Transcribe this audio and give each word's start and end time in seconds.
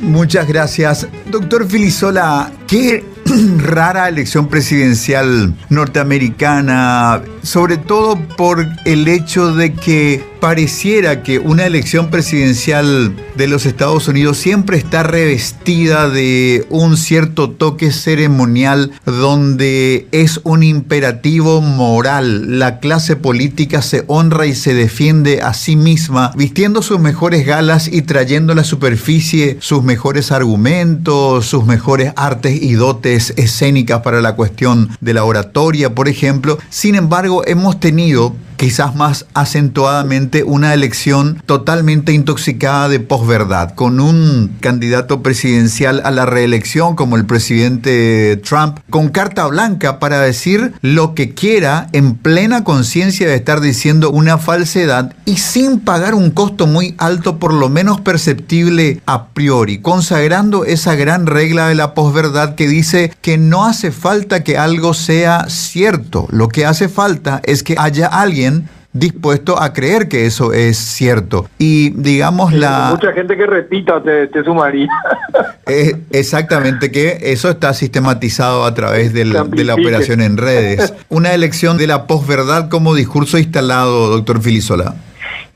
Muchas 0.00 0.46
gracias. 0.48 1.06
Doctor 1.30 1.68
Filisola, 1.68 2.50
qué 2.66 3.04
rara 3.58 4.08
elección 4.08 4.48
presidencial 4.48 5.54
norteamericana, 5.68 7.22
sobre 7.42 7.76
todo 7.76 8.18
por 8.36 8.66
el 8.84 9.08
hecho 9.08 9.54
de 9.54 9.72
que 9.72 10.30
pareciera 10.40 11.22
que 11.22 11.38
una 11.38 11.66
elección 11.66 12.10
presidencial 12.10 13.14
de 13.36 13.46
los 13.46 13.66
Estados 13.66 14.08
Unidos 14.08 14.38
siempre 14.38 14.78
está 14.78 15.02
revestida 15.02 16.08
de 16.08 16.66
un 16.70 16.96
cierto 16.96 17.50
toque 17.50 17.92
ceremonial 17.92 18.90
donde 19.04 20.08
es 20.12 20.40
un 20.44 20.62
imperativo 20.62 21.60
moral. 21.60 22.58
La 22.58 22.80
clase 22.80 23.16
política 23.16 23.82
se 23.82 24.04
honra 24.06 24.46
y 24.46 24.54
se 24.54 24.74
defiende 24.74 25.42
a 25.42 25.52
sí 25.52 25.76
misma, 25.76 26.32
vistiendo 26.34 26.82
sus 26.82 26.98
mejores 26.98 27.46
galas 27.46 27.88
y 27.92 28.02
trayendo 28.02 28.54
a 28.54 28.56
la 28.56 28.64
superficie 28.64 29.58
sus 29.60 29.82
mejores 29.84 30.32
argumentos, 30.32 31.46
sus 31.46 31.66
mejores 31.66 32.12
artes 32.16 32.60
y 32.60 32.72
dotes 32.72 33.34
escénicas 33.36 34.00
para 34.00 34.22
la 34.22 34.34
cuestión 34.36 34.88
de 35.00 35.14
la 35.14 35.24
oratoria, 35.24 35.94
por 35.94 36.08
ejemplo. 36.08 36.58
Sin 36.70 36.94
embargo, 36.94 37.29
hemos 37.46 37.78
tenido 37.80 38.34
quizás 38.60 38.94
más 38.94 39.24
acentuadamente 39.32 40.44
una 40.44 40.74
elección 40.74 41.42
totalmente 41.46 42.12
intoxicada 42.12 42.90
de 42.90 43.00
posverdad, 43.00 43.74
con 43.74 44.00
un 44.00 44.54
candidato 44.60 45.22
presidencial 45.22 46.02
a 46.04 46.10
la 46.10 46.26
reelección 46.26 46.94
como 46.94 47.16
el 47.16 47.24
presidente 47.24 48.36
Trump, 48.36 48.80
con 48.90 49.08
carta 49.08 49.46
blanca 49.46 49.98
para 49.98 50.20
decir 50.20 50.74
lo 50.82 51.14
que 51.14 51.32
quiera 51.32 51.86
en 51.92 52.16
plena 52.16 52.62
conciencia 52.62 53.26
de 53.26 53.36
estar 53.36 53.62
diciendo 53.62 54.10
una 54.10 54.36
falsedad 54.36 55.14
y 55.24 55.38
sin 55.38 55.80
pagar 55.80 56.14
un 56.14 56.30
costo 56.30 56.66
muy 56.66 56.94
alto, 56.98 57.38
por 57.38 57.54
lo 57.54 57.70
menos 57.70 58.02
perceptible 58.02 59.00
a 59.06 59.28
priori, 59.28 59.78
consagrando 59.78 60.66
esa 60.66 60.96
gran 60.96 61.24
regla 61.24 61.66
de 61.68 61.76
la 61.76 61.94
posverdad 61.94 62.56
que 62.56 62.68
dice 62.68 63.10
que 63.22 63.38
no 63.38 63.64
hace 63.64 63.90
falta 63.90 64.44
que 64.44 64.58
algo 64.58 64.92
sea 64.92 65.46
cierto, 65.48 66.28
lo 66.30 66.48
que 66.48 66.66
hace 66.66 66.90
falta 66.90 67.40
es 67.44 67.62
que 67.62 67.76
haya 67.78 68.06
alguien 68.06 68.49
dispuesto 68.92 69.60
a 69.60 69.72
creer 69.72 70.08
que 70.08 70.26
eso 70.26 70.52
es 70.52 70.76
cierto. 70.76 71.48
Y 71.58 71.90
digamos 71.90 72.52
la... 72.52 72.90
Mucha 72.90 73.12
gente 73.12 73.36
que 73.36 73.46
repita 73.46 74.02
te, 74.02 74.26
te 74.28 74.44
sumaría. 74.44 74.88
Eh, 75.66 75.96
exactamente, 76.10 76.90
que 76.90 77.18
eso 77.22 77.48
está 77.48 77.72
sistematizado 77.74 78.64
a 78.64 78.74
través 78.74 79.12
de 79.12 79.24
la 79.24 79.74
operación 79.74 80.20
en 80.20 80.36
redes. 80.36 80.92
Una 81.08 81.32
elección 81.32 81.78
de 81.78 81.86
la 81.86 82.08
posverdad 82.08 82.68
como 82.68 82.92
discurso 82.92 83.38
instalado, 83.38 84.08
doctor 84.08 84.40
Filisola. 84.40 84.96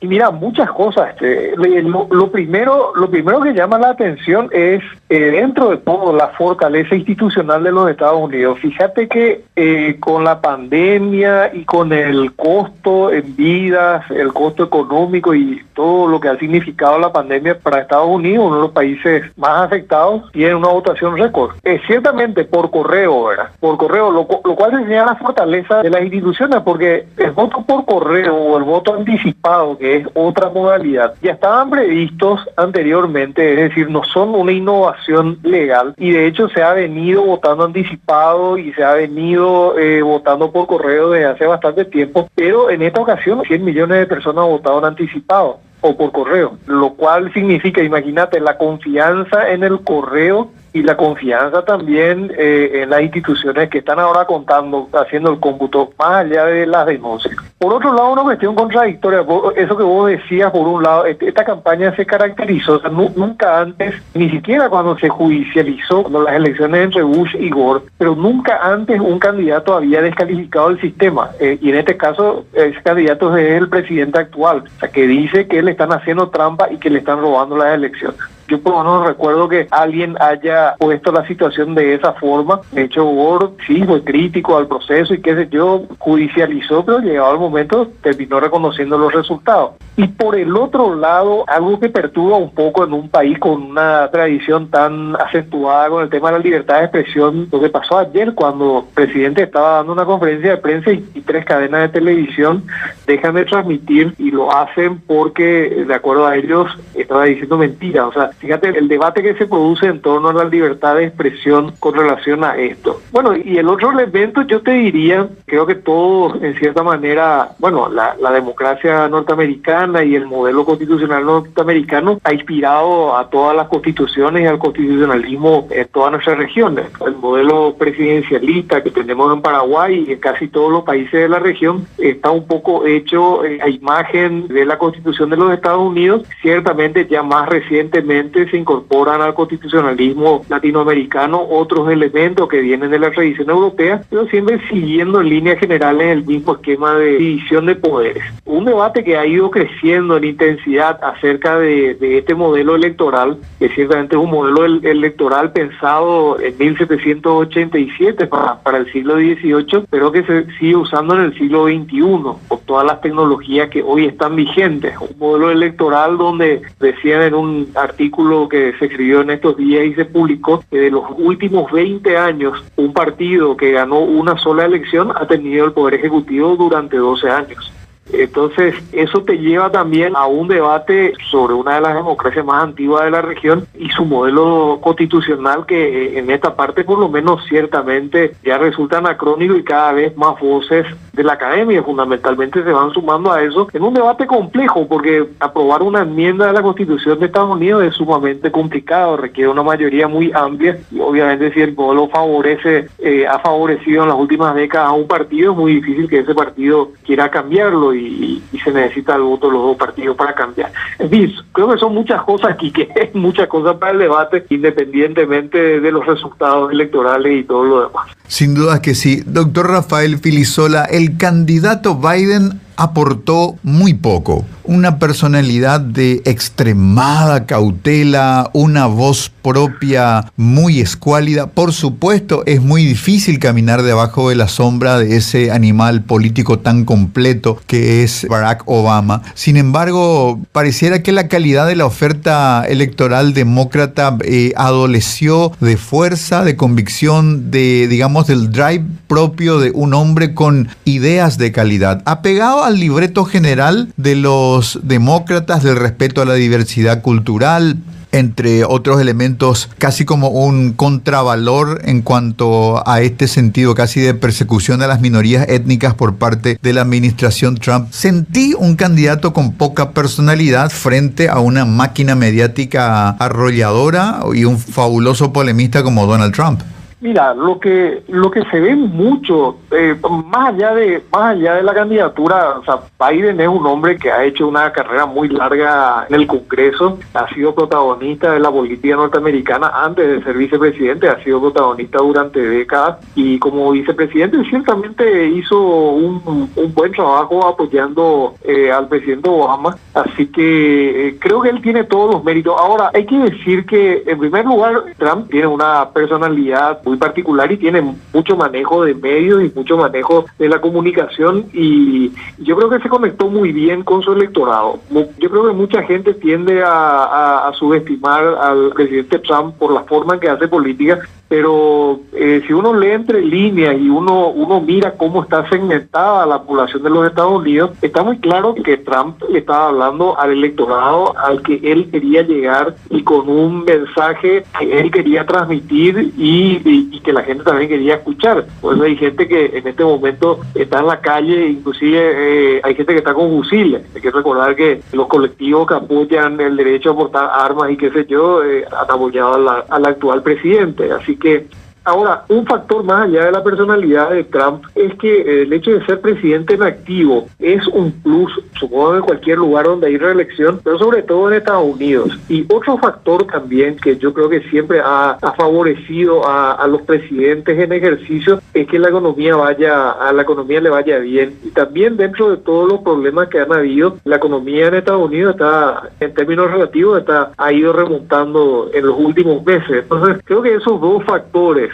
Y 0.04 0.06
mira, 0.06 0.30
muchas 0.30 0.70
cosas. 0.72 1.12
Este, 1.12 1.54
lo, 1.56 2.30
primero, 2.30 2.92
lo 2.94 3.08
primero 3.08 3.40
que 3.40 3.54
llama 3.54 3.78
la 3.78 3.88
atención 3.88 4.50
es, 4.52 4.82
eh, 5.08 5.18
dentro 5.18 5.70
de 5.70 5.78
todo, 5.78 6.14
la 6.14 6.28
fortaleza 6.28 6.94
institucional 6.94 7.64
de 7.64 7.72
los 7.72 7.88
Estados 7.88 8.20
Unidos. 8.20 8.58
Fíjate 8.58 9.08
que 9.08 9.44
eh, 9.56 9.96
con 10.00 10.22
la 10.22 10.42
pandemia 10.42 11.54
y 11.54 11.64
con 11.64 11.94
el 11.94 12.34
costo 12.34 13.10
en 13.10 13.34
vidas, 13.34 14.04
el 14.10 14.30
costo 14.34 14.64
económico 14.64 15.34
y 15.34 15.62
todo 15.72 16.06
lo 16.06 16.20
que 16.20 16.28
ha 16.28 16.38
significado 16.38 16.98
la 16.98 17.10
pandemia 17.10 17.58
para 17.58 17.80
Estados 17.80 18.10
Unidos, 18.10 18.44
uno 18.46 18.56
de 18.56 18.62
los 18.62 18.72
países 18.72 19.22
más 19.38 19.62
afectados, 19.62 20.30
tiene 20.32 20.54
una 20.54 20.68
votación 20.68 21.16
récord. 21.16 21.52
Es 21.62 21.80
ciertamente 21.86 22.44
por 22.44 22.70
correo, 22.70 23.24
¿verdad? 23.24 23.48
Por 23.58 23.78
correo, 23.78 24.10
lo, 24.10 24.28
lo 24.44 24.54
cual 24.54 24.74
enseña 24.74 25.06
la 25.06 25.16
fortaleza 25.16 25.80
de 25.80 25.88
las 25.88 26.02
instituciones, 26.02 26.60
porque 26.62 27.06
el 27.16 27.30
voto 27.30 27.64
por 27.66 27.86
correo 27.86 28.36
o 28.36 28.58
el 28.58 28.64
voto 28.64 28.94
anticipado, 28.94 29.78
que 29.78 29.93
es 29.96 30.06
otra 30.14 30.50
modalidad, 30.50 31.14
ya 31.22 31.32
estaban 31.32 31.70
previstos 31.70 32.40
anteriormente, 32.56 33.52
es 33.52 33.68
decir, 33.68 33.90
no 33.90 34.04
son 34.04 34.34
una 34.34 34.52
innovación 34.52 35.38
legal 35.42 35.94
y 35.96 36.10
de 36.10 36.26
hecho 36.26 36.48
se 36.48 36.62
ha 36.62 36.72
venido 36.72 37.22
votando 37.22 37.64
anticipado 37.64 38.58
y 38.58 38.72
se 38.72 38.84
ha 38.84 38.94
venido 38.94 39.78
eh, 39.78 40.02
votando 40.02 40.50
por 40.50 40.66
correo 40.66 41.10
desde 41.10 41.26
hace 41.26 41.46
bastante 41.46 41.84
tiempo, 41.84 42.28
pero 42.34 42.70
en 42.70 42.82
esta 42.82 43.00
ocasión 43.00 43.42
100 43.46 43.64
millones 43.64 43.98
de 43.98 44.06
personas 44.06 44.44
votaron 44.44 44.84
anticipado 44.84 45.60
o 45.86 45.94
por 45.96 46.12
correo, 46.12 46.56
lo 46.66 46.94
cual 46.94 47.30
significa, 47.34 47.82
imagínate, 47.82 48.40
la 48.40 48.56
confianza 48.56 49.50
en 49.50 49.64
el 49.64 49.80
correo 49.80 50.50
y 50.72 50.82
la 50.82 50.96
confianza 50.96 51.62
también 51.62 52.32
eh, 52.38 52.82
en 52.82 52.88
las 52.88 53.02
instituciones 53.02 53.68
que 53.68 53.78
están 53.78 53.98
ahora 53.98 54.24
contando, 54.24 54.88
haciendo 54.94 55.30
el 55.30 55.40
cómputo, 55.40 55.92
más 55.98 56.24
allá 56.24 56.46
de 56.46 56.66
las 56.66 56.86
denuncias. 56.86 57.36
Por 57.64 57.72
otro 57.72 57.94
lado, 57.94 58.12
una 58.12 58.22
cuestión 58.24 58.54
contradictoria, 58.54 59.24
eso 59.56 59.74
que 59.74 59.82
vos 59.82 60.10
decías, 60.10 60.50
por 60.50 60.68
un 60.68 60.82
lado, 60.82 61.06
este, 61.06 61.28
esta 61.28 61.46
campaña 61.46 61.96
se 61.96 62.04
caracterizó, 62.04 62.78
nunca 62.90 63.58
antes, 63.58 63.94
ni 64.12 64.28
siquiera 64.28 64.68
cuando 64.68 64.98
se 64.98 65.08
judicializó, 65.08 66.02
cuando 66.02 66.24
las 66.24 66.34
elecciones 66.34 66.84
entre 66.84 67.02
Bush 67.02 67.34
y 67.38 67.48
Gore, 67.48 67.80
pero 67.96 68.14
nunca 68.14 68.58
antes 68.62 69.00
un 69.00 69.18
candidato 69.18 69.72
había 69.72 70.02
descalificado 70.02 70.68
el 70.68 70.80
sistema, 70.82 71.30
eh, 71.40 71.58
y 71.58 71.70
en 71.70 71.76
este 71.76 71.96
caso 71.96 72.44
ese 72.52 72.82
candidato 72.82 73.34
es 73.34 73.52
el 73.52 73.70
presidente 73.70 74.18
actual, 74.18 74.64
o 74.66 74.80
sea, 74.80 74.90
que 74.90 75.06
dice 75.06 75.48
que 75.48 75.62
le 75.62 75.70
están 75.70 75.90
haciendo 75.90 76.28
trampa 76.28 76.70
y 76.70 76.76
que 76.76 76.90
le 76.90 76.98
están 76.98 77.18
robando 77.18 77.56
las 77.56 77.72
elecciones. 77.72 78.20
Yo 78.48 78.60
por 78.60 78.74
lo 78.74 78.78
menos 78.80 79.06
recuerdo 79.06 79.48
que 79.48 79.66
alguien 79.70 80.16
haya 80.20 80.74
puesto 80.78 81.12
la 81.12 81.26
situación 81.26 81.74
de 81.74 81.94
esa 81.94 82.12
forma. 82.14 82.60
De 82.72 82.82
hecho, 82.82 83.04
Ward 83.04 83.52
sí 83.66 83.82
fue 83.84 84.02
crítico 84.02 84.56
al 84.56 84.66
proceso 84.66 85.14
y 85.14 85.20
qué 85.20 85.34
sé 85.34 85.48
yo, 85.50 85.84
judicializó, 85.98 86.84
pero 86.84 86.98
llegado 86.98 87.32
el 87.32 87.40
momento 87.40 87.88
terminó 88.02 88.40
reconociendo 88.40 88.98
los 88.98 89.12
resultados. 89.12 89.72
Y 89.96 90.08
por 90.08 90.36
el 90.36 90.56
otro 90.56 90.94
lado, 90.94 91.44
algo 91.46 91.78
que 91.78 91.88
perturba 91.88 92.36
un 92.36 92.50
poco 92.50 92.84
en 92.84 92.92
un 92.92 93.08
país 93.08 93.38
con 93.38 93.62
una 93.62 94.08
tradición 94.10 94.68
tan 94.68 95.14
acentuada 95.16 95.88
con 95.88 96.02
el 96.02 96.10
tema 96.10 96.30
de 96.30 96.38
la 96.38 96.44
libertad 96.44 96.78
de 96.78 96.84
expresión, 96.84 97.48
lo 97.50 97.60
que 97.60 97.68
pasó 97.68 97.98
ayer 97.98 98.34
cuando 98.34 98.86
el 98.88 98.94
presidente 98.94 99.44
estaba 99.44 99.76
dando 99.76 99.92
una 99.92 100.04
conferencia 100.04 100.50
de 100.50 100.56
prensa 100.56 100.90
y, 100.90 101.04
y 101.14 101.20
tres 101.20 101.44
cadenas 101.44 101.82
de 101.82 102.00
televisión 102.00 102.64
dejan 103.06 103.34
de 103.34 103.44
transmitir 103.44 104.14
y 104.18 104.30
lo 104.30 104.54
hacen 104.54 105.00
porque, 105.00 105.84
de 105.86 105.94
acuerdo 105.94 106.26
a 106.26 106.36
ellos, 106.36 106.70
estaba 106.94 107.24
diciendo 107.24 107.56
mentira. 107.56 108.06
O 108.06 108.12
sea, 108.12 108.30
Fíjate 108.44 108.78
el 108.78 108.88
debate 108.88 109.22
que 109.22 109.34
se 109.36 109.46
produce 109.46 109.86
en 109.86 110.02
torno 110.02 110.28
a 110.28 110.34
la 110.34 110.44
libertad 110.44 110.96
de 110.96 111.06
expresión 111.06 111.72
con 111.80 111.94
relación 111.94 112.44
a 112.44 112.58
esto. 112.58 113.00
Bueno, 113.10 113.34
y 113.34 113.56
el 113.56 113.66
otro 113.70 113.90
elemento 113.90 114.42
yo 114.42 114.60
te 114.60 114.72
diría, 114.72 115.26
creo 115.46 115.64
que 115.64 115.76
todo 115.76 116.34
en 116.42 116.54
cierta 116.58 116.82
manera, 116.82 117.52
bueno, 117.58 117.88
la, 117.88 118.14
democracia 118.34 119.08
norteamericana 119.08 120.04
y 120.04 120.14
el 120.14 120.26
modelo 120.26 120.66
constitucional 120.66 121.24
norteamericano 121.24 122.20
ha 122.22 122.34
inspirado 122.34 123.16
a 123.16 123.30
todas 123.30 123.56
las 123.56 123.68
constituciones 123.68 124.42
y 124.42 124.46
al 124.46 124.58
constitucionalismo 124.58 125.66
en 125.70 125.88
todas 125.88 126.12
nuestras 126.12 126.36
regiones. 126.36 126.86
El 127.06 127.16
modelo 127.16 127.76
presidencialista 127.78 128.82
que 128.82 128.90
tenemos 128.90 129.32
en 129.32 129.40
Paraguay 129.40 130.04
y 130.06 130.12
en 130.12 130.18
casi 130.18 130.48
todos 130.48 130.70
los 130.70 130.82
países 130.82 131.12
de 131.12 131.28
la 131.30 131.38
región 131.38 131.86
está 131.96 132.30
un 132.30 132.46
poco 132.46 132.84
hecho 132.84 133.42
eh, 133.44 133.60
a 133.62 133.70
imagen 133.70 134.48
de 134.48 134.66
la 134.66 134.76
constitución 134.76 135.30
de 135.30 135.38
los 135.38 135.50
Estados 135.50 135.80
Unidos, 135.80 136.26
ciertamente 136.42 137.06
ya 137.06 137.22
más 137.22 137.48
recientemente 137.48 138.23
se 138.32 138.56
incorporan 138.56 139.20
al 139.20 139.34
constitucionalismo 139.34 140.44
latinoamericano 140.48 141.44
otros 141.48 141.90
elementos 141.90 142.48
que 142.48 142.60
vienen 142.60 142.90
de 142.90 142.98
la 142.98 143.10
tradición 143.10 143.50
europea, 143.50 144.02
pero 144.10 144.26
siempre 144.26 144.60
siguiendo 144.68 145.20
en 145.20 145.28
líneas 145.28 145.58
generales 145.58 146.08
el 146.08 146.24
mismo 146.24 146.54
esquema 146.54 146.94
de 146.94 147.16
división 147.16 147.66
de 147.66 147.76
poderes. 147.76 148.24
Un 148.44 148.64
debate 148.64 149.04
que 149.04 149.16
ha 149.16 149.26
ido 149.26 149.50
creciendo 149.50 150.16
en 150.16 150.24
intensidad 150.24 151.02
acerca 151.02 151.58
de, 151.58 151.96
este 152.00 152.34
modelo 152.34 152.76
electoral, 152.76 153.38
que 153.58 153.68
ciertamente 153.70 154.16
es 154.16 154.22
un 154.22 154.30
modelo 154.30 154.64
electoral 154.64 155.52
pensado 155.52 156.38
en 156.40 156.56
1787 156.58 158.26
para, 158.26 158.60
para 158.60 158.78
el 158.78 158.92
siglo 158.92 159.16
XVIII, 159.16 159.86
pero 159.90 160.12
que 160.12 160.22
se 160.24 160.46
sigue 160.58 160.76
usando 160.76 161.14
en 161.14 161.22
el 161.22 161.38
siglo 161.38 161.66
XXI, 161.66 162.00
con 162.48 162.60
todas 162.66 162.86
las 162.86 163.00
tecnologías 163.00 163.68
que 163.68 163.82
hoy 163.82 164.06
están 164.06 164.36
vigentes. 164.36 164.94
Un 165.00 165.18
modelo 165.18 165.50
electoral 165.50 166.16
donde 166.16 166.62
decían 166.80 167.22
en 167.22 167.34
un 167.34 167.68
artículo 167.74 168.13
que 168.48 168.72
se 168.78 168.86
escribió 168.86 169.22
en 169.22 169.30
estos 169.30 169.56
días 169.56 169.86
y 169.86 169.94
se 169.94 170.04
publicó 170.04 170.62
que 170.70 170.78
de 170.78 170.90
los 170.90 171.04
últimos 171.18 171.70
20 171.72 172.16
años 172.16 172.62
un 172.76 172.92
partido 172.92 173.56
que 173.56 173.72
ganó 173.72 174.00
una 174.00 174.38
sola 174.38 174.64
elección 174.64 175.12
ha 175.14 175.26
tenido 175.26 175.66
el 175.66 175.72
poder 175.72 175.94
ejecutivo 175.94 176.54
durante 176.56 176.96
12 176.96 177.28
años. 177.28 177.73
Entonces, 178.12 178.74
eso 178.92 179.22
te 179.22 179.38
lleva 179.38 179.70
también 179.70 180.14
a 180.16 180.26
un 180.26 180.48
debate 180.48 181.14
sobre 181.30 181.54
una 181.54 181.76
de 181.76 181.80
las 181.80 181.94
democracias 181.94 182.44
más 182.44 182.62
antiguas 182.62 183.04
de 183.04 183.10
la 183.10 183.22
región 183.22 183.66
y 183.78 183.88
su 183.90 184.04
modelo 184.04 184.78
constitucional 184.82 185.66
que 185.66 186.06
eh, 186.06 186.18
en 186.18 186.30
esta 186.30 186.54
parte 186.54 186.84
por 186.84 186.98
lo 186.98 187.08
menos 187.08 187.44
ciertamente 187.48 188.34
ya 188.44 188.58
resulta 188.58 188.98
anacrónico 188.98 189.56
y 189.56 189.64
cada 189.64 189.92
vez 189.92 190.16
más 190.16 190.38
voces 190.40 190.86
de 191.12 191.24
la 191.24 191.34
academia 191.34 191.82
fundamentalmente 191.82 192.62
se 192.62 192.72
van 192.72 192.92
sumando 192.92 193.32
a 193.32 193.42
eso 193.42 193.68
en 193.72 193.82
un 193.82 193.94
debate 193.94 194.26
complejo 194.26 194.86
porque 194.88 195.26
aprobar 195.40 195.82
una 195.82 196.02
enmienda 196.02 196.46
de 196.46 196.52
la 196.52 196.62
constitución 196.62 197.18
de 197.18 197.26
Estados 197.26 197.54
Unidos 197.54 197.84
es 197.84 197.94
sumamente 197.94 198.50
complicado, 198.50 199.16
requiere 199.16 199.50
una 199.50 199.62
mayoría 199.62 200.08
muy 200.08 200.32
amplia 200.32 200.78
y 200.90 201.00
obviamente 201.00 201.52
si 201.52 201.60
el 201.60 201.74
modelo 201.74 202.08
favorece, 202.08 202.88
eh, 202.98 203.26
ha 203.26 203.38
favorecido 203.38 204.02
en 204.02 204.08
las 204.08 204.18
últimas 204.18 204.54
décadas 204.54 204.88
a 204.88 204.92
un 204.92 205.06
partido, 205.06 205.52
es 205.52 205.58
muy 205.58 205.74
difícil 205.76 206.08
que 206.08 206.20
ese 206.20 206.34
partido 206.34 206.90
quiera 207.04 207.30
cambiarlo 207.30 207.93
y, 207.94 208.42
se 208.64 208.72
necesita 208.72 209.16
el 209.16 209.22
voto 209.22 209.48
de 209.48 209.52
los 209.52 209.62
dos 209.62 209.76
partidos 209.76 210.16
para 210.16 210.34
cambiar. 210.34 210.72
En 210.98 211.10
fin, 211.10 211.34
creo 211.52 211.70
que 211.70 211.78
son 211.78 211.92
muchas 211.92 212.22
cosas 212.22 212.52
aquí, 212.52 212.70
que 212.70 212.88
es 212.96 213.14
muchas 213.14 213.46
cosas 213.48 213.76
para 213.76 213.92
el 213.92 213.98
debate, 213.98 214.46
independientemente 214.48 215.80
de 215.80 215.92
los 215.92 216.06
resultados 216.06 216.72
electorales 216.72 217.40
y 217.40 217.44
todo 217.44 217.64
lo 217.64 217.88
demás. 217.88 218.08
Sin 218.26 218.54
duda 218.54 218.80
que 218.80 218.94
sí. 218.94 219.22
Doctor 219.26 219.68
Rafael 219.68 220.18
Filisola, 220.18 220.84
el 220.84 221.18
candidato 221.18 221.96
Biden 221.96 222.60
aportó 222.76 223.56
muy 223.62 223.94
poco. 223.94 224.44
Una 224.66 224.98
personalidad 224.98 225.80
de 225.80 226.22
extremada 226.24 227.44
cautela, 227.44 228.50
una 228.54 228.86
voz 228.86 229.30
propia 229.42 230.32
muy 230.36 230.80
escuálida. 230.80 231.48
Por 231.48 231.74
supuesto, 231.74 232.42
es 232.46 232.62
muy 232.62 232.86
difícil 232.86 233.38
caminar 233.38 233.82
debajo 233.82 234.30
de 234.30 234.36
la 234.36 234.48
sombra 234.48 234.98
de 234.98 235.16
ese 235.16 235.50
animal 235.50 236.02
político 236.02 236.60
tan 236.60 236.86
completo 236.86 237.60
que 237.66 238.02
es 238.02 238.26
Barack 238.26 238.62
Obama. 238.64 239.20
Sin 239.34 239.58
embargo, 239.58 240.40
pareciera 240.52 241.02
que 241.02 241.12
la 241.12 241.28
calidad 241.28 241.66
de 241.66 241.76
la 241.76 241.84
oferta 241.84 242.64
electoral 242.66 243.34
demócrata 243.34 244.16
eh, 244.24 244.54
adoleció 244.56 245.52
de 245.60 245.76
fuerza, 245.76 246.42
de 246.42 246.56
convicción, 246.56 247.50
de, 247.50 247.86
digamos, 247.88 248.26
del 248.28 248.50
drive 248.50 248.84
propio 249.08 249.58
de 249.58 249.72
un 249.72 249.92
hombre 249.92 250.32
con 250.32 250.68
ideas 250.86 251.36
de 251.36 251.52
calidad. 251.52 252.02
Apegado 252.06 252.64
al 252.64 252.80
libreto 252.80 253.24
general 253.26 253.92
de 253.98 254.16
los 254.16 254.53
demócratas 254.82 255.62
del 255.62 255.76
respeto 255.76 256.22
a 256.22 256.24
la 256.24 256.34
diversidad 256.34 257.02
cultural, 257.02 257.76
entre 258.12 258.64
otros 258.64 259.00
elementos, 259.00 259.68
casi 259.78 260.04
como 260.04 260.28
un 260.28 260.72
contravalor 260.72 261.82
en 261.84 262.00
cuanto 262.00 262.88
a 262.88 263.00
este 263.00 263.26
sentido 263.26 263.74
casi 263.74 264.00
de 264.00 264.14
persecución 264.14 264.82
a 264.82 264.86
las 264.86 265.00
minorías 265.00 265.48
étnicas 265.48 265.94
por 265.94 266.14
parte 266.14 266.58
de 266.62 266.72
la 266.72 266.82
administración 266.82 267.56
Trump. 267.56 267.88
Sentí 267.90 268.54
un 268.56 268.76
candidato 268.76 269.32
con 269.32 269.52
poca 269.54 269.90
personalidad 269.90 270.70
frente 270.70 271.28
a 271.28 271.40
una 271.40 271.64
máquina 271.64 272.14
mediática 272.14 273.10
arrolladora 273.10 274.20
y 274.32 274.44
un 274.44 274.58
fabuloso 274.58 275.32
polemista 275.32 275.82
como 275.82 276.06
Donald 276.06 276.32
Trump. 276.32 276.60
Mira, 277.00 277.34
lo 277.34 277.58
que 277.58 278.02
lo 278.08 278.30
que 278.30 278.42
se 278.44 278.60
ve 278.60 278.74
mucho, 278.74 279.56
eh, 279.70 279.96
más 280.26 280.54
allá 280.54 280.74
de 280.74 281.02
más 281.12 281.36
allá 281.36 281.54
de 281.54 281.62
la 281.62 281.74
candidatura, 281.74 282.58
o 282.58 282.64
sea, 282.64 282.78
Biden 283.08 283.40
es 283.40 283.48
un 283.48 283.66
hombre 283.66 283.96
que 283.96 284.10
ha 284.10 284.24
hecho 284.24 284.48
una 284.48 284.72
carrera 284.72 285.04
muy 285.06 285.28
larga 285.28 286.06
en 286.08 286.14
el 286.14 286.26
Congreso, 286.26 286.98
ha 287.12 287.28
sido 287.34 287.54
protagonista 287.54 288.32
de 288.32 288.40
la 288.40 288.50
política 288.50 288.96
norteamericana 288.96 289.70
antes 289.74 290.06
de 290.08 290.22
ser 290.22 290.36
vicepresidente, 290.36 291.08
ha 291.08 291.22
sido 291.22 291.40
protagonista 291.40 291.98
durante 291.98 292.40
décadas 292.40 292.98
y 293.14 293.38
como 293.38 293.72
vicepresidente 293.72 294.42
ciertamente 294.48 295.28
hizo 295.28 295.60
un, 295.60 296.50
buen 296.74 296.92
trabajo 296.92 297.46
apoyando 297.46 298.34
eh, 298.44 298.70
al 298.70 298.88
presidente 298.88 299.28
Obama, 299.28 299.76
así 299.94 300.26
que 300.26 301.08
eh, 301.08 301.18
creo 301.18 301.40
que 301.40 301.50
él 301.50 301.60
tiene 301.62 301.84
todos 301.84 302.14
los 302.14 302.24
méritos. 302.24 302.54
Ahora, 302.58 302.90
hay 302.94 303.06
que 303.06 303.18
decir 303.18 303.66
que 303.66 304.02
en 304.06 304.18
primer 304.18 304.44
lugar 304.44 304.84
Trump 304.98 305.30
tiene 305.30 305.46
una 305.46 305.90
personalidad 305.90 306.80
muy 306.84 306.96
particular 306.96 307.50
y 307.50 307.56
tiene 307.56 307.82
mucho 308.12 308.36
manejo 308.36 308.84
de 308.84 308.94
medios 308.94 309.42
y 309.42 309.52
mucho 309.54 309.76
manejo 309.76 310.26
de 310.38 310.48
la 310.48 310.60
comunicación 310.60 311.46
y 311.52 312.12
yo 312.38 312.56
creo 312.56 312.70
que 312.70 312.80
se 312.80 312.88
conectó 312.88 313.28
muy 313.28 313.52
bien 313.52 313.82
con 313.82 314.02
su 314.02 314.12
electorado. 314.12 314.80
Yo 314.90 315.30
creo 315.30 315.46
que 315.46 315.52
mucha 315.52 315.82
gente 315.82 316.14
tiende 316.14 316.62
a, 316.62 317.48
a 317.48 317.52
subestimar 317.54 318.24
al 318.24 318.70
presidente 318.74 319.18
Trump 319.20 319.56
por 319.56 319.72
la 319.72 319.82
forma 319.84 320.14
en 320.14 320.20
que 320.20 320.28
hace 320.28 320.48
política, 320.48 321.00
pero 321.34 321.98
eh, 322.12 322.44
si 322.46 322.52
uno 322.52 322.72
lee 322.72 322.92
entre 322.92 323.20
líneas 323.20 323.74
y 323.76 323.88
uno, 323.88 324.28
uno 324.28 324.60
mira 324.60 324.92
cómo 324.92 325.24
está 325.24 325.48
segmentada 325.48 326.24
la 326.26 326.40
población 326.44 326.84
de 326.84 326.90
los 326.90 327.08
Estados 327.08 327.40
Unidos, 327.40 327.72
está 327.82 328.04
muy 328.04 328.18
claro 328.18 328.54
que 328.54 328.76
Trump 328.76 329.20
le 329.28 329.40
estaba 329.40 329.70
hablando 329.70 330.16
al 330.16 330.30
electorado 330.30 331.18
al 331.18 331.42
que 331.42 331.58
él 331.64 331.90
quería 331.90 332.22
llegar 332.22 332.76
y 332.88 333.02
con 333.02 333.28
un 333.28 333.64
mensaje 333.64 334.44
que 334.60 334.78
él 334.78 334.92
quería 334.92 335.26
transmitir 335.26 336.12
y, 336.16 337.00
que 337.00 337.12
la 337.12 337.24
gente 337.24 337.42
también 337.42 337.68
quería 337.68 337.96
escuchar. 337.96 338.46
Por 338.60 338.74
eso 338.74 338.84
hay 338.84 338.96
gente 338.96 339.26
que 339.26 339.46
en 339.58 339.66
este 339.66 339.84
momento 339.84 340.38
está 340.54 340.78
en 340.78 340.86
la 340.86 341.00
calle, 341.00 341.48
inclusive 341.48 341.98
eh, 341.98 342.60
hay 342.62 342.76
gente 342.76 342.92
que 342.92 342.98
está 343.00 343.12
con 343.12 343.28
fusiles. 343.28 343.82
Hay 343.94 344.00
que 344.00 344.10
recordar 344.10 344.54
que 344.54 344.80
los 344.92 345.08
colectivos 345.08 345.66
que 345.66 345.74
apoyan 345.74 346.40
el 346.40 346.56
derecho 346.56 346.92
a 346.92 346.96
portar 346.96 347.28
armas 347.30 347.72
y 347.72 347.76
qué 347.76 347.90
sé 347.90 348.06
yo, 348.06 348.42
eh, 348.42 348.64
han 348.66 348.90
apoyado 348.90 349.64
al 349.68 349.84
actual 349.84 350.22
presidente. 350.22 350.90
Así 350.92 351.16
que 351.24 351.48
Ahora, 351.84 352.24
un 352.28 352.46
factor 352.46 352.82
más 352.82 353.08
allá 353.08 353.26
de 353.26 353.32
la 353.32 353.44
personalidad 353.44 354.08
de 354.10 354.24
Trump 354.24 354.64
es 354.74 354.94
que 354.94 355.42
el 355.42 355.52
hecho 355.52 355.70
de 355.70 355.84
ser 355.84 356.00
presidente 356.00 356.54
en 356.54 356.62
activo 356.62 357.26
es 357.38 357.66
un 357.68 357.92
plus, 357.92 358.32
supongo, 358.58 358.96
en 358.96 359.02
cualquier 359.02 359.36
lugar 359.36 359.66
donde 359.66 359.88
hay 359.88 359.98
reelección, 359.98 360.60
pero 360.64 360.78
sobre 360.78 361.02
todo 361.02 361.28
en 361.28 361.36
Estados 361.36 361.74
Unidos. 361.74 362.18
Y 362.30 362.46
otro 362.50 362.78
factor 362.78 363.26
también 363.26 363.76
que 363.76 363.98
yo 363.98 364.14
creo 364.14 364.30
que 364.30 364.40
siempre 364.48 364.80
ha, 364.82 365.18
favorecido 365.36 366.26
a, 366.26 366.66
los 366.68 366.82
presidentes 366.82 367.58
en 367.58 367.72
ejercicio 367.72 368.40
es 368.54 368.66
que 368.66 368.78
la 368.78 368.88
economía 368.88 369.36
vaya, 369.36 369.90
a 369.90 370.12
la 370.12 370.22
economía 370.22 370.60
le 370.60 370.70
vaya 370.70 370.98
bien. 370.98 371.34
Y 371.44 371.50
también 371.50 371.96
dentro 371.98 372.30
de 372.30 372.38
todos 372.38 372.66
los 372.66 372.80
problemas 372.80 373.28
que 373.28 373.40
han 373.40 373.52
habido, 373.52 373.98
la 374.04 374.16
economía 374.16 374.68
en 374.68 374.74
Estados 374.74 375.06
Unidos 375.06 375.34
está, 375.34 375.90
en 376.00 376.14
términos 376.14 376.50
relativos, 376.50 377.00
está, 377.00 377.32
ha 377.36 377.52
ido 377.52 377.72
remontando 377.72 378.70
en 378.72 378.86
los 378.86 378.98
últimos 378.98 379.44
meses. 379.44 379.82
Entonces, 379.82 380.22
creo 380.24 380.40
que 380.40 380.54
esos 380.54 380.80
dos 380.80 381.04
factores 381.04 381.73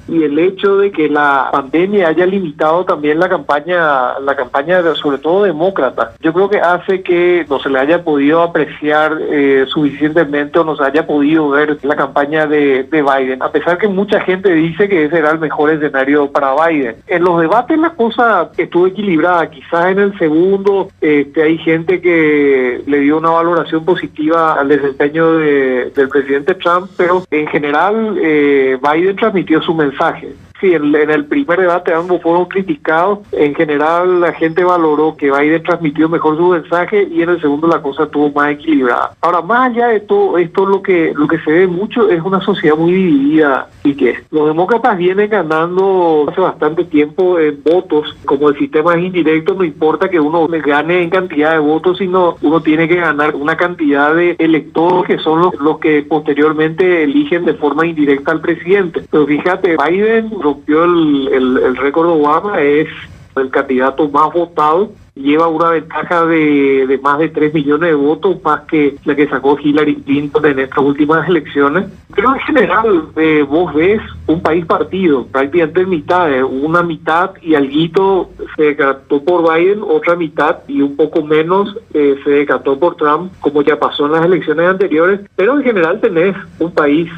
y 0.07 0.23
el 0.23 0.37
hecho 0.39 0.77
de 0.77 0.91
que 0.91 1.09
la 1.09 1.49
pandemia 1.51 2.09
haya 2.09 2.25
limitado 2.25 2.85
también 2.85 3.19
la 3.19 3.29
campaña, 3.29 4.19
la 4.19 4.35
campaña 4.35 4.81
de, 4.81 4.95
sobre 4.95 5.17
todo 5.17 5.43
demócrata, 5.43 6.13
yo 6.21 6.33
creo 6.33 6.49
que 6.49 6.59
hace 6.59 7.01
que 7.01 7.45
no 7.49 7.59
se 7.59 7.69
le 7.69 7.79
haya 7.79 8.03
podido 8.03 8.41
apreciar 8.41 9.17
eh, 9.21 9.65
suficientemente 9.67 10.59
o 10.59 10.63
no 10.63 10.75
se 10.75 10.83
haya 10.83 11.05
podido 11.05 11.49
ver 11.49 11.77
la 11.83 11.95
campaña 11.95 12.47
de, 12.47 12.87
Biden, 12.91 13.41
a 13.41 13.51
pesar 13.51 13.77
que 13.77 13.87
mucha 13.87 14.21
gente 14.21 14.53
dice 14.53 14.87
que 14.87 15.05
ese 15.05 15.17
era 15.17 15.31
el 15.31 15.39
mejor 15.39 15.71
escenario 15.71 16.31
para 16.31 16.53
Biden. 16.53 16.97
En 17.07 17.23
los 17.23 17.41
debates 17.41 17.77
la 17.79 17.91
cosa 17.91 18.51
estuvo 18.57 18.87
equilibrada, 18.87 19.49
quizás 19.49 19.91
en 19.91 19.99
el 19.99 20.17
segundo 20.17 20.89
este, 20.99 21.41
hay 21.41 21.57
gente 21.57 22.01
que 22.01 22.81
le 22.85 22.99
dio 22.99 23.17
una 23.17 23.31
valoración 23.31 23.83
positiva 23.85 24.53
al 24.53 24.67
desempeño 24.67 25.33
del 25.37 26.09
presidente 26.09 26.55
Trump, 26.55 26.89
pero 26.97 27.23
en 27.31 27.47
general 27.47 28.17
eh, 28.21 28.77
Biden 28.81 29.15
transmitió 29.15 29.61
su 29.61 29.73
mensaje 29.73 29.90
alfaje. 29.91 30.35
Sí, 30.61 30.75
en, 30.75 30.93
el 30.93 31.25
primer 31.25 31.59
debate 31.59 31.91
ambos 31.91 32.21
fueron 32.21 32.45
criticados. 32.45 33.19
En 33.31 33.55
general, 33.55 34.21
la 34.21 34.31
gente 34.33 34.63
valoró 34.63 35.17
que 35.17 35.31
Biden 35.31 35.63
transmitió 35.63 36.07
mejor 36.07 36.37
su 36.37 36.49
mensaje 36.49 37.07
y 37.11 37.23
en 37.23 37.29
el 37.29 37.41
segundo 37.41 37.67
la 37.67 37.81
cosa 37.81 38.03
estuvo 38.03 38.31
más 38.31 38.51
equilibrada. 38.51 39.15
Ahora, 39.21 39.41
más 39.41 39.71
allá 39.71 39.87
de 39.87 40.01
todo 40.01 40.37
esto, 40.37 40.67
lo 40.67 40.83
que 40.83 41.13
lo 41.15 41.27
que 41.27 41.39
se 41.39 41.51
ve 41.51 41.67
mucho 41.67 42.09
es 42.09 42.21
una 42.21 42.39
sociedad 42.41 42.77
muy 42.77 42.93
dividida 42.93 43.69
y 43.83 43.95
que 43.95 44.19
los 44.29 44.47
demócratas 44.47 44.95
vienen 44.99 45.31
ganando 45.31 46.27
hace 46.29 46.39
bastante 46.39 46.83
tiempo 46.83 47.39
en 47.39 47.59
votos. 47.63 48.15
Como 48.25 48.49
el 48.49 48.57
sistema 48.59 48.93
es 48.93 49.03
indirecto, 49.03 49.55
no 49.55 49.63
importa 49.63 50.09
que 50.09 50.19
uno 50.19 50.47
gane 50.47 51.01
en 51.01 51.09
cantidad 51.09 51.53
de 51.53 51.59
votos, 51.59 51.97
sino 51.97 52.35
uno 52.43 52.61
tiene 52.61 52.87
que 52.87 52.97
ganar 52.97 53.33
una 53.33 53.57
cantidad 53.57 54.13
de 54.13 54.35
electores 54.37 55.07
que 55.07 55.23
son 55.23 55.41
los, 55.41 55.55
los 55.55 55.79
que 55.79 56.03
posteriormente 56.03 57.01
eligen 57.01 57.45
de 57.45 57.55
forma 57.55 57.87
indirecta 57.87 58.31
al 58.31 58.41
presidente. 58.41 59.01
Pero 59.09 59.25
fíjate, 59.25 59.75
Biden 59.75 60.29
rompió 60.51 60.83
el, 60.83 61.29
el, 61.31 61.57
el 61.57 61.77
récord 61.77 62.07
Obama, 62.09 62.61
es 62.61 62.87
el 63.35 63.49
candidato 63.49 64.09
más 64.09 64.33
votado 64.33 64.91
lleva 65.15 65.47
una 65.47 65.69
ventaja 65.69 66.25
de, 66.25 66.85
de, 66.87 66.97
más 66.99 67.19
de 67.19 67.29
3 67.29 67.53
millones 67.53 67.89
de 67.89 67.95
votos, 67.95 68.37
más 68.43 68.61
que 68.61 68.95
la 69.05 69.15
que 69.15 69.27
sacó 69.27 69.57
Hillary 69.59 69.95
Clinton 69.95 70.45
en 70.45 70.59
estas 70.59 70.83
últimas 70.83 71.27
elecciones. 71.27 71.85
Pero 72.15 72.33
en 72.33 72.39
general 72.41 73.03
eh, 73.15 73.45
vos 73.47 73.73
ves 73.73 74.01
un 74.27 74.41
país 74.41 74.65
partido, 74.65 75.25
prácticamente 75.27 75.81
en 75.81 75.89
mitad, 75.89 76.31
eh, 76.31 76.43
una 76.43 76.83
mitad 76.83 77.31
y 77.41 77.55
alguito 77.55 78.29
se 78.55 78.63
decantó 78.63 79.23
por 79.23 79.53
Biden, 79.53 79.81
otra 79.81 80.15
mitad 80.15 80.59
y 80.67 80.81
un 80.81 80.95
poco 80.95 81.23
menos 81.23 81.75
eh, 81.93 82.17
se 82.23 82.29
decantó 82.29 82.77
por 82.77 82.95
Trump, 82.95 83.31
como 83.39 83.61
ya 83.61 83.79
pasó 83.79 84.05
en 84.05 84.13
las 84.13 84.25
elecciones 84.25 84.67
anteriores, 84.67 85.21
pero 85.35 85.57
en 85.57 85.63
general 85.63 85.99
tenés 86.01 86.35
un 86.59 86.71
país 86.71 87.09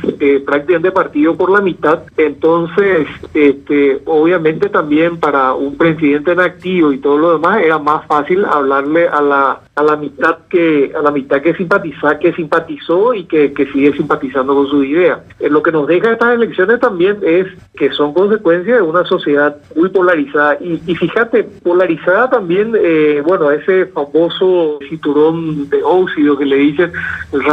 prácticamente 0.46 0.92
partido 0.92 1.36
por 1.36 1.50
la 1.50 1.62
mitad, 1.62 2.04
entonces 2.18 3.08
este, 3.34 4.02
obviamente 4.06 4.70
también 4.70 5.20
para 5.20 5.54
un 5.54 5.76
presidente 5.76 6.32
en 6.32 6.40
activo 6.40 6.92
y 6.92 7.00
todo 7.00 7.18
lo 7.18 7.34
demás 7.34 7.62
era 7.62 7.80
más 7.84 8.06
fácil 8.08 8.46
hablarle 8.46 9.08
a 9.08 9.22
la 9.22 9.60
a 9.76 9.84
la 9.84 9.96
mitad 9.96 10.38
que 10.50 10.92
a 10.96 11.02
la 11.02 11.12
mitad 11.12 11.42
que 11.42 11.54
simpatiza 11.56 12.20
que 12.20 12.34
simpatizó 12.34 13.14
y 13.14 13.26
que, 13.26 13.52
sigue 13.74 13.94
simpatizando 13.94 14.54
con 14.54 14.68
su 14.68 14.84
idea. 14.84 15.24
Eh, 15.40 15.50
lo 15.50 15.64
que 15.64 15.72
nos 15.72 15.88
deja 15.88 16.12
estas 16.12 16.36
elecciones 16.36 16.80
también 16.80 17.18
es 17.24 17.48
que 17.76 17.92
son 17.92 18.14
consecuencia 18.14 18.76
de 18.76 18.82
una 18.82 19.04
sociedad 19.06 19.56
muy 19.76 19.90
polarizada 19.90 20.58
y, 20.60 20.78
fíjate 20.96 21.44
polarizada 21.64 22.30
también 22.30 22.74
eh, 22.78 23.22
bueno 23.26 23.52
ese 23.52 23.88
famoso 23.88 24.80
cinturón 24.88 25.70
de 25.70 25.82
óxido 25.84 26.38
que 26.38 26.46
le 26.46 26.56
dicen 26.58 26.92
el 27.32 27.44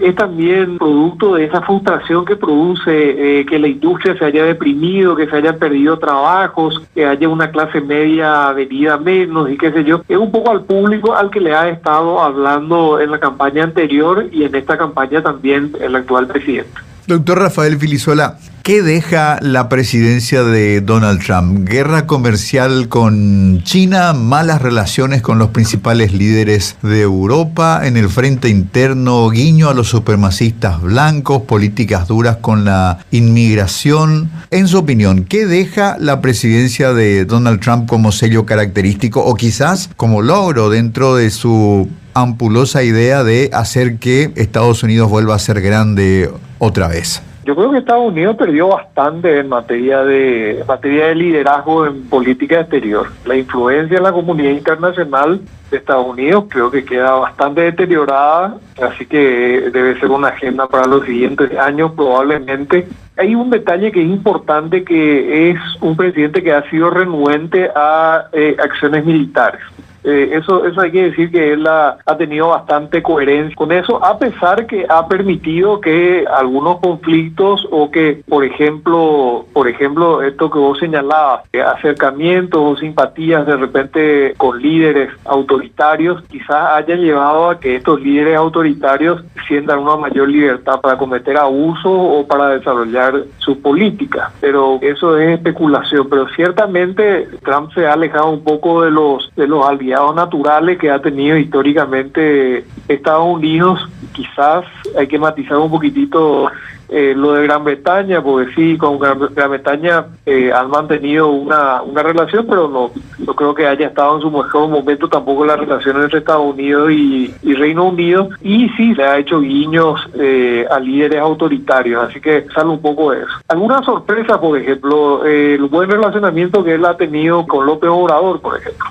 es 0.00 0.14
también 0.14 0.78
producto 0.78 1.34
de 1.34 1.44
esa 1.44 1.62
frustración 1.62 2.24
que 2.24 2.36
produce 2.36 3.40
eh, 3.40 3.46
que 3.46 3.58
la 3.58 3.68
industria 3.68 4.16
se 4.18 4.24
haya 4.24 4.44
deprimido, 4.44 5.16
que 5.16 5.26
se 5.26 5.36
hayan 5.36 5.58
perdido 5.58 5.98
trabajos, 5.98 6.82
que 6.94 7.06
haya 7.06 7.28
una 7.28 7.50
clase 7.50 7.80
media 7.80 8.52
venida 8.52 8.98
menos 8.98 9.50
y 9.50 9.56
qué 9.56 9.72
sé 9.72 9.84
yo. 9.84 10.02
Es 10.08 10.16
un 10.16 10.30
poco 10.30 10.50
al 10.50 10.64
público 10.64 11.14
al 11.14 11.30
que 11.30 11.40
le 11.40 11.54
ha 11.54 11.68
estado 11.68 12.20
hablando 12.20 13.00
en 13.00 13.10
la 13.10 13.18
campaña 13.18 13.64
anterior 13.64 14.26
y 14.32 14.44
en 14.44 14.54
esta 14.54 14.76
campaña 14.76 15.22
también 15.22 15.72
el 15.80 15.96
actual 15.96 16.26
presidente. 16.26 16.80
Doctor 17.06 17.38
Rafael 17.38 17.78
Filisola, 17.78 18.36
¿qué 18.64 18.82
deja 18.82 19.38
la 19.40 19.68
presidencia 19.68 20.42
de 20.42 20.80
Donald 20.80 21.22
Trump? 21.24 21.68
¿Guerra 21.68 22.04
comercial 22.04 22.88
con 22.88 23.62
China? 23.62 24.12
¿Malas 24.12 24.60
relaciones 24.60 25.22
con 25.22 25.38
los 25.38 25.50
principales 25.50 26.12
líderes 26.12 26.74
de 26.82 27.02
Europa? 27.02 27.82
¿En 27.84 27.96
el 27.96 28.08
frente 28.08 28.48
interno 28.48 29.30
guiño 29.30 29.68
a 29.68 29.74
los 29.74 29.86
supremacistas 29.86 30.82
blancos? 30.82 31.42
¿Políticas 31.42 32.08
duras 32.08 32.38
con 32.38 32.64
la 32.64 32.98
inmigración? 33.12 34.28
En 34.50 34.66
su 34.66 34.78
opinión, 34.78 35.26
¿qué 35.26 35.46
deja 35.46 35.96
la 36.00 36.20
presidencia 36.20 36.92
de 36.92 37.24
Donald 37.24 37.60
Trump 37.60 37.88
como 37.88 38.10
sello 38.10 38.46
característico 38.46 39.24
o 39.24 39.36
quizás 39.36 39.90
como 39.96 40.22
logro 40.22 40.70
dentro 40.70 41.14
de 41.14 41.30
su 41.30 41.88
ampulosa 42.14 42.82
idea 42.82 43.22
de 43.22 43.50
hacer 43.52 43.98
que 43.98 44.32
Estados 44.34 44.82
Unidos 44.82 45.08
vuelva 45.08 45.36
a 45.36 45.38
ser 45.38 45.60
grande 45.60 46.30
otra 46.58 46.88
vez? 46.88 47.22
Yo 47.46 47.54
creo 47.54 47.70
que 47.70 47.78
Estados 47.78 48.08
Unidos 48.08 48.34
perdió 48.36 48.66
bastante 48.66 49.38
en 49.38 49.48
materia 49.48 50.02
de 50.02 50.64
materia 50.66 51.06
de 51.06 51.14
liderazgo 51.14 51.86
en 51.86 52.08
política 52.08 52.58
exterior. 52.60 53.06
La 53.24 53.36
influencia 53.36 53.98
en 53.98 54.02
la 54.02 54.10
comunidad 54.10 54.50
internacional 54.50 55.40
de 55.70 55.76
Estados 55.76 56.06
Unidos 56.08 56.46
creo 56.48 56.72
que 56.72 56.84
queda 56.84 57.12
bastante 57.12 57.60
deteriorada, 57.60 58.56
así 58.82 59.06
que 59.06 59.70
debe 59.72 59.96
ser 60.00 60.10
una 60.10 60.28
agenda 60.28 60.66
para 60.66 60.88
los 60.88 61.04
siguientes 61.04 61.56
años 61.56 61.92
probablemente. 61.94 62.88
Hay 63.16 63.36
un 63.36 63.48
detalle 63.50 63.92
que 63.92 64.02
es 64.02 64.08
importante 64.08 64.82
que 64.82 65.50
es 65.50 65.58
un 65.80 65.96
presidente 65.96 66.42
que 66.42 66.52
ha 66.52 66.68
sido 66.68 66.90
renuente 66.90 67.70
a 67.76 68.24
eh, 68.32 68.56
acciones 68.58 69.04
militares. 69.04 69.60
Eh, 70.06 70.36
eso, 70.36 70.64
eso 70.64 70.80
hay 70.80 70.92
que 70.92 71.10
decir 71.10 71.32
que 71.32 71.52
él 71.52 71.66
ha, 71.66 71.98
tenido 72.16 72.48
bastante 72.48 73.02
coherencia 73.02 73.56
con 73.56 73.72
eso, 73.72 74.02
a 74.02 74.18
pesar 74.18 74.66
que 74.66 74.86
ha 74.88 75.06
permitido 75.08 75.80
que 75.80 76.24
algunos 76.32 76.78
conflictos 76.78 77.66
o 77.70 77.90
que, 77.90 78.22
por 78.28 78.44
ejemplo, 78.44 79.44
por 79.52 79.68
ejemplo, 79.68 80.22
esto 80.22 80.48
que 80.48 80.58
vos 80.60 80.78
señalabas, 80.78 81.42
acercamientos 81.74 82.60
o 82.62 82.76
simpatías 82.78 83.44
de 83.46 83.56
repente 83.56 84.34
con 84.36 84.62
líderes 84.62 85.10
autoritarios, 85.24 86.22
quizás 86.30 86.70
hayan 86.76 87.00
llevado 87.00 87.50
a 87.50 87.60
que 87.60 87.74
estos 87.76 88.00
líderes 88.00 88.36
autoritarios 88.36 89.24
sientan 89.48 89.80
una 89.80 89.96
mayor 89.96 90.28
libertad 90.28 90.80
para 90.80 90.96
cometer 90.96 91.36
abusos 91.36 91.84
o 91.84 92.24
para 92.26 92.50
desarrollar 92.50 93.24
su 93.38 93.60
política. 93.60 94.32
Pero 94.40 94.78
eso 94.80 95.18
es 95.18 95.30
especulación. 95.30 96.08
Pero 96.08 96.28
ciertamente 96.30 97.28
Trump 97.44 97.72
se 97.72 97.86
ha 97.86 97.92
alejado 97.92 98.30
un 98.30 98.42
poco 98.42 98.82
de 98.82 98.90
los 98.90 99.30
de 99.36 99.46
los 99.46 99.66
aliados 99.66 99.95
naturales 100.14 100.78
que 100.78 100.90
ha 100.90 101.00
tenido 101.00 101.36
históricamente 101.36 102.64
Estados 102.88 103.26
Unidos. 103.26 103.88
Quizás 104.12 104.64
hay 104.96 105.06
que 105.06 105.18
matizar 105.18 105.58
un 105.58 105.70
poquitito 105.70 106.50
eh, 106.88 107.14
lo 107.16 107.32
de 107.32 107.42
Gran 107.42 107.64
Bretaña, 107.64 108.22
porque 108.22 108.54
sí, 108.54 108.78
con 108.78 108.98
Gran, 109.00 109.18
Bretaña 109.18 110.06
eh, 110.24 110.52
han 110.52 110.70
mantenido 110.70 111.28
una, 111.28 111.82
una 111.82 112.02
relación, 112.02 112.46
pero 112.48 112.68
no, 112.68 112.92
no 113.18 113.34
creo 113.34 113.54
que 113.54 113.66
haya 113.66 113.88
estado 113.88 114.16
en 114.16 114.22
su 114.22 114.30
mejor 114.30 114.68
momento 114.68 115.08
tampoco 115.08 115.44
la 115.44 115.56
relación 115.56 116.00
entre 116.00 116.20
Estados 116.20 116.54
Unidos 116.54 116.92
y, 116.92 117.34
Reino 117.56 117.86
Unido. 117.86 118.28
Y 118.42 118.68
sí, 118.70 118.94
le 118.94 119.04
ha 119.04 119.18
hecho 119.18 119.40
guiños 119.40 120.00
eh, 120.14 120.66
a 120.70 120.78
líderes 120.78 121.20
autoritarios, 121.20 122.08
así 122.08 122.20
que 122.20 122.46
sale 122.54 122.68
un 122.68 122.80
poco 122.80 123.10
de 123.10 123.18
eso. 123.18 123.32
Alguna 123.48 123.82
sorpresa, 123.82 124.40
por 124.40 124.58
ejemplo, 124.58 125.24
el 125.24 125.62
buen 125.64 125.90
relacionamiento 125.90 126.62
que 126.62 126.74
él 126.74 126.84
ha 126.84 126.96
tenido 126.96 127.46
con 127.46 127.66
López 127.66 127.90
Obrador, 127.90 128.40
por 128.40 128.58
ejemplo. 128.58 128.86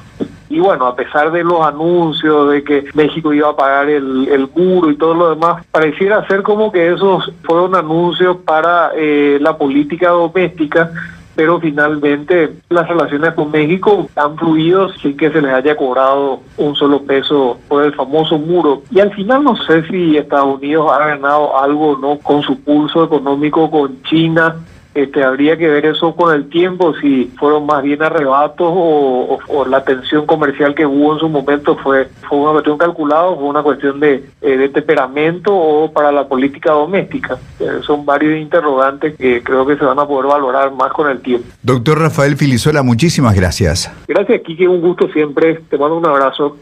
Y 0.49 0.59
bueno, 0.59 0.85
a 0.85 0.95
pesar 0.95 1.31
de 1.31 1.43
los 1.43 1.65
anuncios 1.65 2.51
de 2.51 2.63
que 2.63 2.85
México 2.93 3.33
iba 3.33 3.49
a 3.49 3.55
pagar 3.55 3.89
el, 3.89 4.27
el 4.27 4.49
muro 4.55 4.91
y 4.91 4.97
todo 4.97 5.13
lo 5.13 5.29
demás, 5.31 5.65
pareciera 5.71 6.25
ser 6.27 6.43
como 6.43 6.71
que 6.71 6.93
esos 6.93 7.31
fueron 7.43 7.75
anuncios 7.75 8.37
para 8.37 8.91
eh, 8.95 9.37
la 9.41 9.57
política 9.57 10.09
doméstica 10.09 10.91
pero 11.35 11.59
finalmente 11.59 12.53
las 12.69 12.87
relaciones 12.87 13.33
con 13.33 13.51
México 13.51 14.07
han 14.15 14.37
fluido 14.37 14.89
sin 14.93 15.17
que 15.17 15.29
se 15.29 15.41
les 15.41 15.53
haya 15.53 15.75
cobrado 15.75 16.39
un 16.57 16.75
solo 16.75 17.01
peso 17.03 17.59
por 17.67 17.83
el 17.83 17.93
famoso 17.93 18.37
muro. 18.37 18.83
Y 18.89 19.01
al 19.01 19.13
final 19.13 19.43
no 19.43 19.55
sé 19.57 19.85
si 19.87 20.17
Estados 20.17 20.55
Unidos 20.57 20.91
ha 20.91 21.07
ganado 21.07 21.59
algo 21.59 21.97
no 21.97 22.17
con 22.19 22.41
su 22.41 22.59
pulso 22.61 23.03
económico 23.03 23.69
con 23.69 24.01
China 24.03 24.55
este, 24.95 25.23
habría 25.23 25.57
que 25.57 25.67
ver 25.67 25.85
eso 25.85 26.15
con 26.15 26.33
el 26.33 26.49
tiempo, 26.49 26.95
si 27.01 27.25
fueron 27.37 27.65
más 27.65 27.83
bien 27.83 28.01
arrebatos 28.01 28.71
o, 28.71 29.39
la 29.69 29.83
tensión 29.83 30.25
comercial 30.25 30.73
que 30.73 30.85
hubo 30.85 31.13
en 31.13 31.19
su 31.19 31.27
momento 31.27 31.75
fue, 31.77 32.07
fue 32.29 32.37
una 32.37 32.51
cuestión 32.51 32.77
calculada 32.77 33.33
fue 33.35 33.43
una 33.43 33.63
cuestión 33.63 33.99
de, 33.99 34.23
eh, 34.41 34.57
de 34.57 34.69
temperamento 34.69 35.53
o 35.53 35.91
para 35.91 36.11
la 36.11 36.27
política 36.27 36.71
doméstica. 36.71 37.37
Eh, 37.59 37.79
son 37.85 38.05
varios 38.05 38.39
interrogantes 38.39 39.17
que 39.17 39.43
creo 39.43 39.65
que 39.65 39.75
se 39.75 39.83
van 39.83 39.99
a 39.99 40.07
poder 40.07 40.27
valorar 40.27 40.71
más 40.71 40.93
con 40.93 41.09
el 41.09 41.19
tiempo. 41.19 41.47
Doctor 41.61 41.99
Rafael 41.99 42.37
Filisola, 42.37 42.83
muchísimas 42.83 43.35
gracias. 43.35 43.91
Gracias, 44.07 44.41
Kike, 44.41 44.67
un 44.67 44.81
gusto 44.81 45.09
siempre. 45.09 45.61
Te 45.69 45.77
mando 45.77 45.97
un 45.97 46.05
abrazo. 46.05 46.57